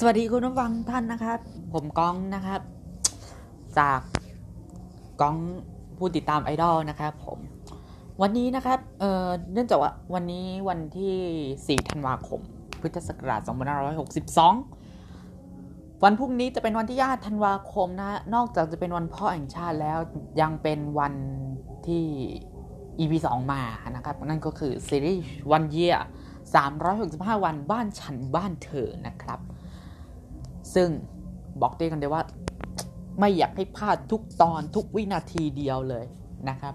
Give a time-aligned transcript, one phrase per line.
[0.00, 1.38] สวัสดีคุณผู้ฟังท่านนะครับ
[1.72, 2.60] ผมก้องนะครับ
[3.78, 4.00] จาก
[5.20, 5.36] ก้อง
[5.98, 7.38] ผู้ติดตามไอดอลนะครับผม
[8.22, 12.40] วันนี้นะครับเอ่อเนื่องจากว่าวันนี้วันที่ 4 ธันวาคม
[12.80, 13.40] พุทธศักราช
[14.66, 19.98] 2562 วันพรุ่งนี้จะเป็นวันที่5ธันวาคมนะฮะนอกจากจะเป็นวันพ่อแห่งชาติแล้ว
[20.40, 21.14] ยังเป็นวัน
[21.86, 22.04] ที่
[22.98, 23.62] EP 2 มา
[23.96, 25.96] นะครับ นั่นก็คือซีรีส์วันเยีย
[26.68, 29.40] 365 วันบ้านฉันบ้านเธอนะครับ
[30.74, 30.88] ซึ่ง
[31.62, 32.22] บอกได้กันเลยว่า
[33.18, 36.04] ไม่อยากให้พลาดทุกตอนทุกวินาทีเดียวเลย
[36.48, 36.74] นะครับ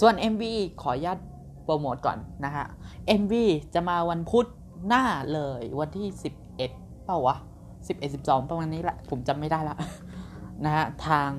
[0.00, 0.42] ส่วน MV
[0.80, 1.18] ขออนุญาต
[1.64, 2.66] โปรโมทก่อนนะฮะ
[3.20, 3.34] MV
[3.74, 4.46] จะมาวันพุธ
[4.88, 5.04] หน้า
[5.34, 7.36] เลยวันที่ 11 เปล่าวะ
[7.76, 9.76] 11 12 ประมาณนี้แหละ ผมจำไม่ได้ละ
[10.64, 11.30] นะฮะ ทาง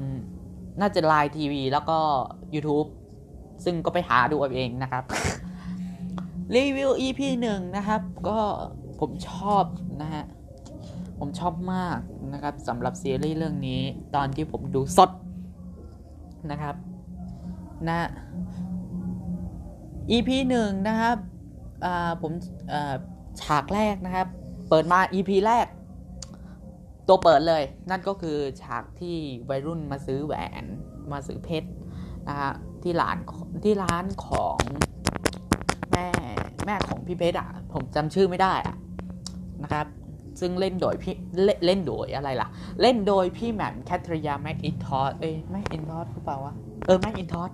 [0.80, 1.98] น่าจะไลน์ทีวีแล้วก็
[2.54, 2.88] YouTube
[3.64, 5.04] ซึ่งก็ไปหาดูเอาเองนะครับ
[6.56, 8.40] รีวิว EP หนึ่งนะครับ ก็
[9.00, 9.64] ผมชอบ
[10.02, 10.24] นะฮะ
[11.20, 12.00] ผมชอบมาก
[12.34, 13.82] นะครับสำหรับซีรีส์เรื่องนี้
[14.16, 15.10] ตอนที่ผมดูสด
[16.52, 16.76] นะครับ
[17.88, 18.08] นะ
[20.12, 21.18] EP หนึ่งนะครับ
[21.86, 22.32] อ่าผม
[22.72, 22.96] อ่า
[23.42, 24.28] ฉากแรกนะครับ
[24.70, 25.68] เปิดมา EP แรก
[27.08, 29.16] ตัวเปิดเลย นั่นก็คือฉากที่
[29.50, 30.66] วัยรุ่นมาซื้อแหวน
[31.12, 31.70] มาซื้อเพชร
[32.28, 32.52] นะฮะ
[32.84, 33.18] ที่ร้าน
[33.64, 34.58] ที่ร้านของ
[35.92, 36.08] แม่
[36.66, 38.76] แม่ของพี่เพชรอะ ผมจำชื่อไม่ได้อะ
[39.64, 39.86] นะครับ
[40.40, 41.16] ซึ่งเล่นโดยพี่
[41.66, 42.48] เล่นโดยอะไรล่ะ
[42.82, 46.54] เล่นโดยพี่แหม่มแคทริยาแม็กอินทอสเอ้ยแม็กอินทอสหรือเปล่าวะ
[46.86, 47.50] เออแม็กอินทอส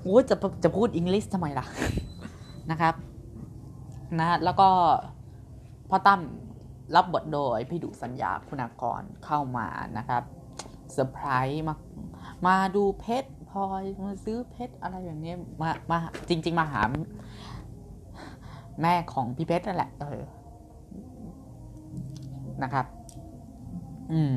[0.00, 1.66] โอ้จะจะพูดอังกฤษทำไมล่ะ
[2.70, 2.94] นะครับ
[4.20, 4.68] นะแล้วก็
[5.90, 6.20] พ่อตั้ม
[6.94, 9.66] รับบทโดยพี่ดู๋สัญญาคุณากรเข้ามา
[9.98, 10.22] นะครับ
[10.92, 11.74] เซอร์ไพรส์มา
[12.46, 16.82] มาดูเพชรพลอยมาซื้อเพชรอะไรอย่างเนี้ยมามาจริง ๆ มาหา
[18.82, 20.22] แม่ของพี่เพชรนั่นแหละเออ
[22.64, 22.86] นะครับ
[24.12, 24.36] อืม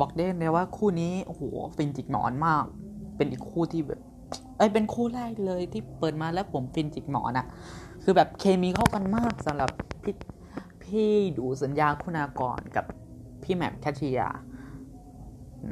[0.00, 1.42] บอกได้เลยว่าคู่นี้โอ้โห
[1.76, 2.64] ฟินจิกหมอนมาก
[3.16, 4.00] เป็นอีกคู่ที่แบบ
[4.56, 7.46] เอ้ยเป็นคู่แรกเลยที่เปิดมาแล้วผมฟินจิกหมอนอะ
[8.02, 9.70] คือแบบเคมีเข้ากันมากสำหรับ
[10.04, 10.14] พี่
[10.84, 12.84] พี่ดูสัญญาคุณากรกับ
[13.42, 14.28] พี่แหม่มแคทริยา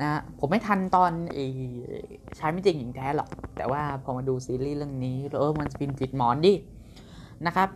[0.00, 1.47] นะผมไม่ทันตอนไอ้
[2.36, 6.54] ใช้ไม่จริงหญิงแท้หรอก แต่ว่าพอมาดูซีรีส์เรื่องนี้แล้วเออมันฟินจิกหมอนดิ
[7.47, 7.68] นะครับ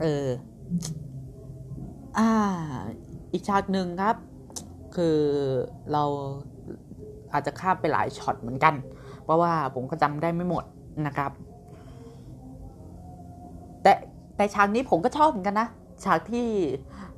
[0.00, 0.26] เออ
[2.18, 2.30] อ่า
[3.32, 4.16] อีกฉากหนึ่งครับ
[4.96, 5.18] คือ
[5.92, 6.04] เรา
[7.32, 8.74] อาจจะข้ามไปหลายช็อตเหมือนกัน
[9.24, 10.64] เพราะว่าผมก็จำได้ไม่หมด
[11.06, 11.30] นะครับ
[13.82, 13.92] แต่
[14.36, 15.68] แต่ฉากนี้ผมก็ชอบเหมือนกันนะ
[16.04, 16.46] ฉากที่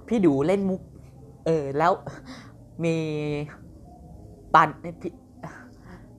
[0.08, 0.80] พี่ดูเล่นมุก
[1.46, 1.92] เออ แล้ว
[2.84, 2.96] มี
[4.54, 4.68] ปัน
[5.00, 5.12] พี่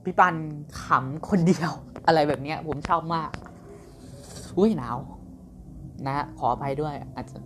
[0.04, 0.34] พี่ปัน
[0.82, 1.72] ขำคนเดียว
[2.06, 3.30] อะไรแบบนี้ผมชอบมาก
[4.58, 4.96] อุ้ยหนาว
[6.06, 7.36] นะ ขออภัยด้วยอาจจะ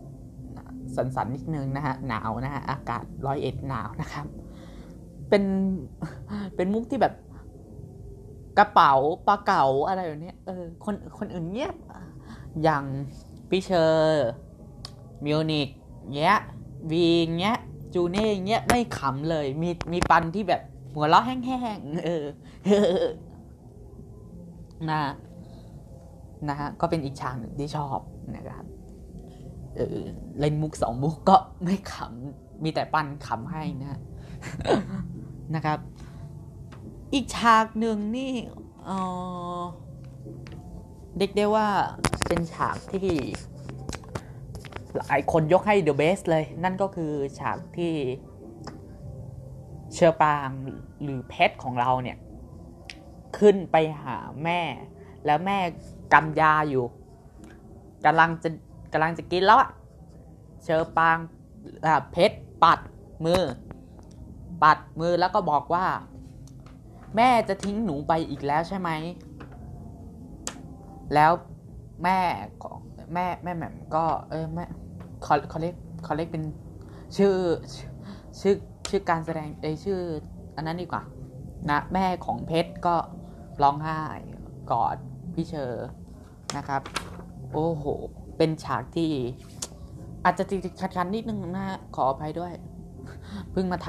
[0.96, 4.26] สันสันๆนิดนึงนะฮะหนาวนะฮะอากาศร้อยเอ็ดหนาวนะครับ
[5.28, 5.44] เป็น
[6.56, 7.14] เป็นมุกที่แบบ
[8.58, 8.94] กระเป๋า
[9.26, 11.74] ปลาเก๋าอะไรแบบเนี้ยเออคนคนอื่นเงียบ
[12.62, 12.84] อย่าง
[13.48, 14.30] พี่เชอร์
[15.24, 15.68] มิวนิก
[16.14, 16.36] เงี้ย
[16.90, 17.06] วี
[17.38, 17.56] เงี้ย
[17.94, 20.62] จูเน่เงี้ยไม่ขำเลย มีมีปันที่แบบ
[20.94, 22.24] หัวเราะแห้งๆเออ
[24.90, 25.02] นะ
[26.48, 27.98] นะฮะก็เป็นอีกฉากหนึ่งที่ชอบ
[28.36, 28.64] นะครับ
[30.40, 34.00] เล่นมุกสองมุกก็ไม่ขำมีแต่ปันขำให้นะ
[35.54, 35.78] นะครับ
[37.12, 38.32] อีกฉากหนึ่งนี่
[38.84, 38.90] เอ
[39.58, 39.62] อ
[41.18, 41.68] เด็กได้ว่า
[42.26, 43.08] เป็นฉากที่
[44.96, 47.92] หลายคนยกให้ The Best เลย นั่นก็คือฉากที่
[49.94, 50.50] เชอปาง
[51.02, 52.18] หรือเพชรของเราเนี่ย
[53.38, 54.60] ขึ้นไปหาแม่
[55.26, 55.58] แล้วแม่
[56.12, 56.84] กำยาอยู่
[58.04, 58.48] กำลังจะ
[58.92, 59.70] กำลังจะกินแล้วอะ
[60.64, 61.18] เชอปาง
[62.12, 62.80] เพชรปัด
[63.24, 63.42] มือ
[64.62, 65.86] ปัดมือแล้วก็บอกว่า
[67.16, 68.90] แม่จะทิ้งหนูไปอีกแล้วใช่ไหม
[71.14, 71.32] แล้ว
[72.04, 72.20] แม่
[72.62, 72.78] ของ
[73.14, 74.64] แม่แม่แหม่มก็เออแม่
[75.22, 76.44] เขาเขาเรียกเขาเรียกเป็น
[77.16, 77.34] ชื่อ
[78.40, 78.54] ชื่อ
[78.88, 80.00] ชื่อการแสดงเอยชื่อ
[80.56, 81.02] อันนั้นดีกว่า
[81.70, 82.96] นะแม่ของเพชรก็
[83.62, 84.00] ร้องไห้
[84.70, 84.96] กอด
[85.34, 85.88] พี่เชอร์
[86.56, 86.82] นะครับ
[87.52, 87.84] โอ้โห
[88.38, 89.10] เป็นฉากที่
[90.24, 92.52] อาจจะติดขัดขันนิดนึงนะฮะขออภัยด้วย
[93.52, 93.88] เพิ่งมาท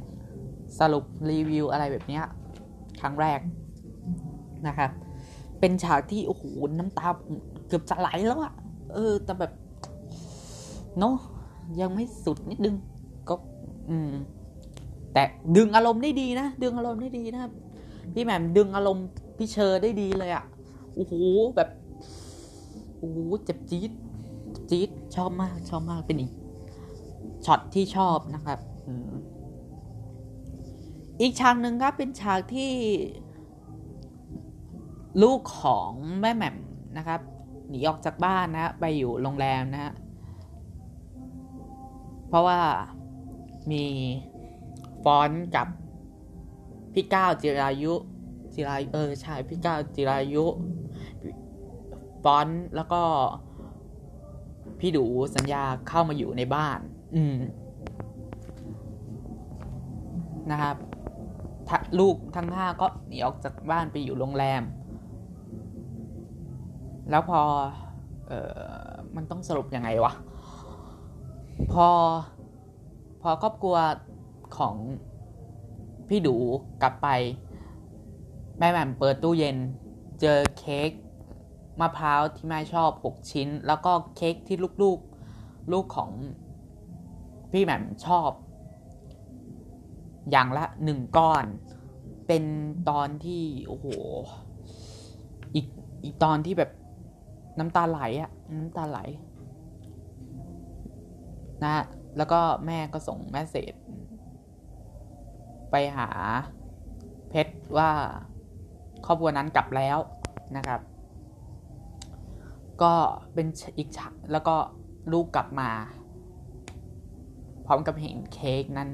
[0.00, 2.20] ำสรุปรีวิวอะไรแบบนี้
[3.00, 3.40] ครั้งแรก
[4.66, 4.90] นะครับ
[5.60, 6.42] เป็นฉากที่โอ้โห
[6.78, 7.08] น้ำตา
[7.68, 8.52] เกือบจะไหลแล้วอะ
[8.94, 9.52] เออ แต่แบบ
[10.98, 11.16] เนาะ
[11.80, 12.76] ยังไม่สุดนิดนึง
[13.28, 13.34] ก็
[13.90, 14.10] อืม
[15.12, 15.22] แต่
[15.56, 17.42] ดึงอารมณ์ได้ดีนะดึงอารมณ์ได้ดีนะ
[18.14, 19.06] พี่แหม่มดึงอารมณ์
[19.36, 20.44] พี่เชอร์ได้ดีเลยอะ
[20.94, 21.12] โอ้โห
[21.56, 21.68] แบบ
[23.00, 23.90] โอ้โหเจ็บจี๊ด
[24.70, 26.32] จี๊ดชอบมากชอบมากเป็นอีก
[27.44, 28.58] ช็อตที่ชอบนะครับ
[31.20, 32.72] อีกฉากหนึ่งครับเป็นฉากที่
[35.22, 36.56] ลูกของแม่แหม่ม
[36.96, 37.20] นะครับ
[37.68, 39.92] หนีออกจากบ้านนะไปอยู่โรงแรมนะฮะ
[42.28, 42.60] เพราะว่า
[43.70, 43.84] มี
[45.04, 45.66] ฟอนกับ
[46.94, 47.94] พี่ก้าวจิรายุ
[48.54, 50.46] จิราเออใช่พี่ก้าวจิรายุ
[52.22, 53.02] ฟอนแล้วก็
[54.80, 55.04] พี่ดู
[55.36, 56.78] สัญญาเข้ามาอยู่ในบ้าน
[57.16, 57.38] อืม
[60.50, 60.76] นะครับ
[61.98, 64.62] ลูกทั้งห้าก็หนีออกจากบ้านไปอยู่โรงแรม
[67.10, 67.40] แล้วพอ
[68.28, 68.32] เอ
[68.88, 70.12] อมันต้องสรุปยังไงวะ
[71.72, 71.88] พอ
[73.22, 73.76] พอครอบครัว
[74.58, 74.74] ของ
[76.08, 76.36] พี่ดู
[76.82, 77.08] กลับไป
[78.58, 79.56] แม่แหม่มเปิดตู้เย็น
[80.20, 80.90] เจอเค้ก
[81.80, 86.10] มะพร้าวที่แม่ชอบหกชิ้น แล้วก็เค้กที่ลูกๆ ลูกของ
[87.52, 88.30] พี่แหม่มชอบ
[90.30, 91.44] อย่างละหนึ่งก้อน
[92.26, 92.44] เป็น
[92.90, 93.86] ตอนที่โอ้โห
[95.54, 95.66] อีก
[96.04, 96.70] อีกตอนที่แบบ
[97.58, 98.98] น้ำตาไหลอะน้ำตาไหล
[101.64, 101.84] นะ
[102.16, 103.74] แล้วก็แม่ก็ส่งแมสเซจ
[105.70, 106.08] ไปหา
[107.28, 107.90] เพชรว่า
[109.06, 109.98] ครอบครัวนั้นกลับแล้ว
[110.56, 110.80] นะครับ
[112.82, 112.92] ก็
[113.34, 113.46] เป็น
[113.78, 114.56] อีกฉากแล้วก็
[115.12, 115.70] ลูกกลับมา
[117.66, 118.88] พร้อมกับเห็นเค้กนั้น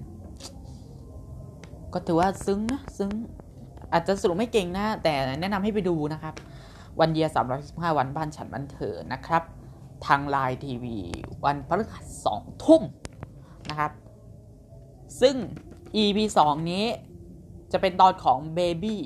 [1.92, 3.10] ก็ถือว่าซึ้งนะซึ้ง
[3.92, 6.34] อาจจะสรุปไม่เก่งนะ แต่แนะนำให้ไปดูนะครับ
[7.00, 9.42] วันเดียสามร้อยสิบห้าวันบ้านฉันบันเทิงนะครับ
[10.06, 10.98] ทางไลน์ทีวี
[11.44, 12.82] วันพฤหัสสองทุ่ม
[13.70, 13.92] นะครับ
[15.20, 15.34] ซึ่ง
[16.02, 16.84] EP 2 นี้
[17.72, 18.96] จะเป็นตอนของ Baby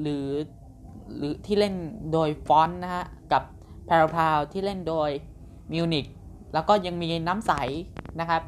[0.00, 0.28] หรือ
[1.16, 1.74] หรือที่เล่น
[2.12, 3.42] โดยฟอนนะฮะ กับ
[3.86, 5.10] แพรพาวที่เล่นโดย
[5.72, 6.06] มิวนิก
[6.54, 7.52] แล้วก็ยังมีน้ำใส
[8.20, 8.42] นะครับ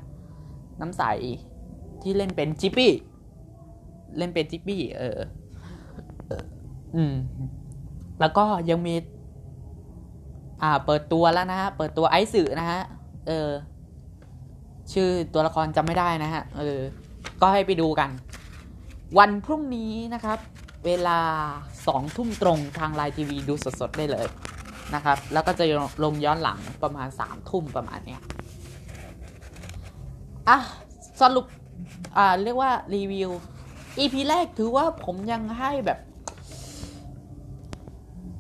[0.81, 1.03] น้ำใส
[2.03, 2.93] ที่เล่นเป็นจิปปี้
[4.19, 5.19] เล่นเป็นจิปปี้เออ
[6.97, 7.15] อืม
[8.21, 8.95] แล้วก็ยังมี
[10.63, 12.81] อ่าเปิดตัวแล้วนะฮะเปิดตัวไอซ์สื่อนะฮะ
[13.29, 13.51] เออ
[14.93, 16.79] ชื่อตัวละครจำไม่ได้นะฮะเออ
[17.41, 18.11] ก็ให้ไปดูกัน
[19.19, 20.39] วันพรุ่งนี้นะครับ
[20.87, 21.19] เวลา
[21.87, 24.27] สองทุ่มตรงทางไลน์ทีวีดูสดๆได้เลย
[24.95, 25.65] นะครับ แล้วก็จะ
[26.05, 28.21] ลงย้อนหลังประมาณสามทุ่มประมาณเนี้ย
[30.49, 30.59] อะ
[31.21, 31.47] สรุป
[32.17, 33.31] อ่าเรียกว่ารีวิว
[33.99, 35.99] EP แรกถือว่าผมยังให้แบบ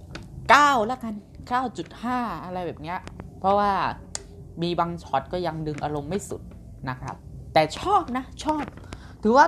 [0.03, 1.15] 9แล้วกัน
[1.81, 2.99] 9.5 อะไรแบบเนี้ย
[3.39, 3.73] เพราะว่า
[4.63, 6.43] มีบางช็อตก็ยังดึงอารมณ์ไม่สุด
[6.91, 7.17] นะครับ
[7.53, 8.65] แต่ชอบนะ ชอบ
[9.23, 9.47] ถือว่า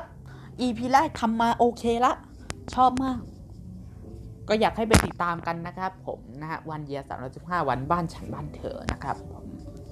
[0.60, 2.12] EP แรกทำมาโอเคละ
[2.74, 3.18] ชอบมาก
[4.48, 9.46] ก็อยากให้ไปติดตามกันนะครับ ผมนะฮะวันเยียสามร้อยสิบห้าวันบ้านฉันบ้านเธอนะครับผม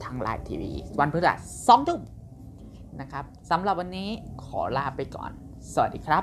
[0.04, 2.00] ทางไลน์ทีวีวันพฤหัสสองทุ่ม
[3.00, 4.08] นะครับสำหรับวันนี้
[4.44, 5.30] ขอลาไปก่อน
[5.72, 6.18] สวัสดีครั